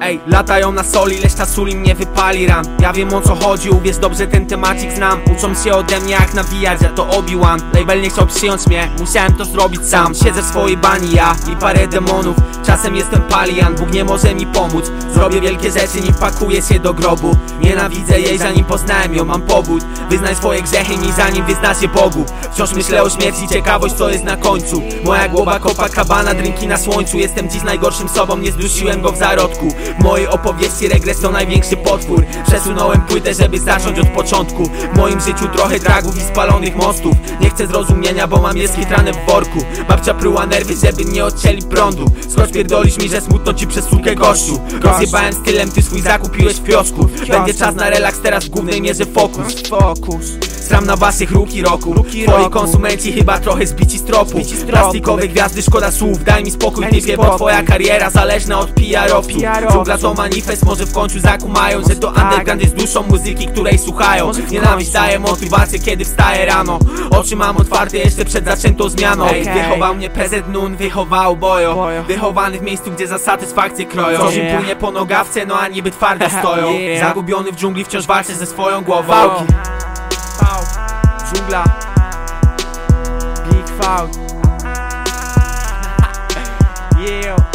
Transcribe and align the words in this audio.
Ej, 0.00 0.20
latają 0.26 0.72
na 0.72 0.84
soli, 0.84 1.20
lecz 1.20 1.34
ta 1.34 1.46
suli 1.46 1.76
mnie 1.76 1.94
wypali 1.94 2.46
ran 2.46 2.64
Ja 2.80 2.92
wiem 2.92 3.14
o 3.14 3.20
co 3.20 3.34
chodzi, 3.34 3.70
uwierz 3.70 3.98
dobrze 3.98 4.26
ten 4.26 4.46
temacik 4.46 4.92
znam. 4.92 5.20
Uczą 5.36 5.54
się 5.54 5.74
ode 5.74 6.00
mnie 6.00 6.12
jak 6.12 6.34
nawijać, 6.34 6.82
ja 6.82 6.88
to 6.88 7.06
Obi-Wan 7.06 7.60
Label 7.74 8.00
nie 8.00 8.10
chciał 8.10 8.26
przyjąć 8.26 8.66
mnie, 8.66 8.90
musiałem 8.98 9.34
to 9.34 9.44
zrobić 9.44 9.88
sam. 9.88 10.14
Siedzę 10.14 10.42
w 10.42 10.44
swojej 10.44 10.76
bani 10.76 11.14
ja 11.14 11.36
i 11.52 11.56
parę 11.56 11.86
demonów. 11.86 12.36
Czasem 12.66 12.96
jestem 12.96 13.22
palian, 13.22 13.74
Bóg 13.74 13.92
nie 13.92 14.04
może 14.04 14.34
mi 14.34 14.46
pomóc. 14.46 14.92
Zrobię 15.14 15.40
wielkie 15.40 15.70
rzeczy, 15.70 16.00
nim 16.00 16.14
pakuję 16.14 16.62
się 16.62 16.78
do 16.80 16.94
grobu. 16.94 17.36
Nienawidzę 17.60 18.20
jej, 18.20 18.38
zanim 18.38 18.64
poznałem 18.64 19.14
ją, 19.14 19.24
mam 19.24 19.42
pobud 19.42 19.84
Wyznaj 20.10 20.34
swoje 20.36 20.62
grzechy 20.62 20.96
mi, 20.96 21.12
zanim 21.12 21.46
wyznasz 21.46 21.82
je 21.82 21.88
Bogu. 21.88 22.24
Wciąż 22.52 22.72
myślę 22.72 23.02
o 23.02 23.10
śmierci, 23.10 23.48
ciekawość 23.48 23.94
co 23.94 24.10
jest 24.10 24.24
na 24.24 24.36
końcu. 24.36 24.82
Moja 25.04 25.28
głowa 25.28 25.58
kopa 25.58 25.88
kabana, 25.88 26.34
drinki 26.34 26.66
na 26.66 26.76
słońcu. 26.76 27.18
Jestem 27.18 27.50
dziś 27.50 27.62
najgorszym 27.62 28.08
sobą, 28.08 28.36
nie 28.36 28.52
zdusiłem 28.52 29.02
go 29.02 29.12
w 29.12 29.16
zarodku 29.16 29.68
W 29.98 30.02
mojej 30.02 30.28
opowieści 30.28 30.88
regres 30.88 31.20
to 31.20 31.30
największy 31.30 31.76
potwór. 31.76 32.24
Przesunąłem 32.46 33.00
płytę, 33.00 33.34
żeby 33.34 33.60
zacząć 33.60 33.98
od 33.98 34.08
początku. 34.08 34.64
W 34.94 34.96
moim 34.96 35.20
życiu 35.20 35.48
trochę 35.52 35.78
dragów 35.78 36.16
i 36.16 36.20
spalonych 36.20 36.76
mostów. 36.76 37.16
Nie 37.40 37.50
chcę 37.50 37.66
zrozumienia, 37.66 38.26
bo 38.26 38.36
mam 38.42 38.56
jest 38.56 38.76
chytrane 38.76 39.12
w 39.12 39.26
worku. 39.26 39.58
Babcia 39.88 40.14
pruła 40.14 40.46
nerwy, 40.46 40.74
żeby 40.76 41.04
nie 41.04 41.24
odcięli 41.24 41.62
prądu. 41.62 42.04
Skoro 42.28 42.46
pierdolisz 42.46 42.98
mi, 42.98 43.08
że 43.08 43.20
smutno 43.20 43.54
ci 43.54 43.66
przez 43.66 43.84
sukę 43.84 44.14
gościu? 44.14 44.60
Rozjebałem 44.82 45.32
stylem, 45.32 45.72
ty 45.72 45.82
swój 45.82 46.00
zakupiłeś 46.00 46.56
w 46.56 46.64
kiosku 46.64 47.08
Będzie 47.28 47.54
czas 47.54 47.74
na 47.74 47.90
relaks, 47.90 48.20
teraz 48.20 48.44
w 48.44 48.48
głównej 48.48 48.82
mierze 48.82 49.04
fokus. 49.06 49.68
Fokus 49.68 50.57
Stram 50.68 50.86
na 50.86 50.96
waszych 50.96 51.30
ruki 51.30 51.62
roku. 51.62 51.92
Ruki 51.92 52.24
Twoi 52.24 52.50
konsumenci 52.50 53.12
chyba 53.12 53.38
trochę 53.38 53.66
zbici 53.66 53.98
z 53.98 54.04
tropu. 54.04 54.38
Plastikowe 54.70 55.28
gwiazdy, 55.28 55.62
szkoda 55.62 55.90
słów. 55.90 56.24
Daj 56.24 56.44
mi 56.44 56.50
spokój 56.50 56.86
typie, 56.86 57.16
bo 57.16 57.36
twoja 57.36 57.62
kariera 57.62 58.10
zależna 58.10 58.58
od 58.58 58.70
PR-owców. 58.70 59.42
Dżungla 59.72 59.98
to 59.98 60.14
manifest, 60.14 60.64
może 60.64 60.86
w 60.86 60.92
końcu 60.92 61.18
zakumają 61.20 61.80
Że 61.88 61.96
to 61.96 62.12
tak. 62.12 62.24
underground 62.24 62.62
jest 62.62 62.74
duszą 62.74 63.02
muzyki, 63.02 63.46
której 63.46 63.78
słuchają. 63.78 64.32
Nienawiść 64.50 64.90
daje 64.90 65.18
motywację, 65.18 65.78
kiedy 65.78 66.04
wstaję 66.04 66.46
rano. 66.46 66.78
Oczy 67.10 67.36
mam 67.36 67.56
otwarte 67.56 67.98
jeszcze 67.98 68.24
przed 68.24 68.44
zaczętą 68.44 68.88
zmianą. 68.88 69.26
Wychował 69.54 69.94
mnie 69.94 70.10
PZ 70.10 70.34
Nun, 70.52 70.76
wychował 70.76 71.36
Bojo. 71.36 71.86
Wychowany 72.08 72.58
w 72.58 72.62
miejscu, 72.62 72.90
gdzie 72.90 73.06
za 73.06 73.18
satysfakcję 73.18 73.86
kroją. 73.86 74.18
Co 74.18 74.24
Coś 74.24 74.36
im 74.36 74.56
płynie 74.56 74.76
po 74.76 74.90
nogawce, 74.90 75.46
no 75.46 75.60
a 75.60 75.68
niby 75.68 75.90
twardo 75.90 76.26
stoją. 76.40 76.68
Zagubiony 77.00 77.52
w 77.52 77.56
dżungli 77.56 77.84
wciąż 77.84 78.06
walczę 78.06 78.34
ze 78.34 78.46
swoją 78.46 78.80
głową 78.80 79.14
Big 83.50 83.68
Fałk 83.78 84.10
Yeah 86.98 87.48